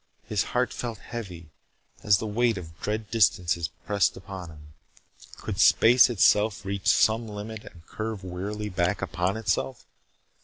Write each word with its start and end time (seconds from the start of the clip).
His 0.23 0.41
heart 0.57 0.73
felt 0.73 0.97
heavy 0.97 1.51
as 2.01 2.17
the 2.17 2.25
weight 2.25 2.57
of 2.57 2.79
dread 2.81 3.11
distances 3.11 3.67
pressed 3.85 4.17
upon 4.17 4.49
him. 4.49 4.73
Could 5.37 5.59
space 5.59 6.09
itself 6.09 6.65
reach 6.65 6.87
some 6.87 7.29
limit 7.29 7.63
and 7.65 7.85
curve 7.85 8.23
wearily 8.23 8.69
back 8.69 9.03
upon 9.03 9.37
itself? 9.37 9.85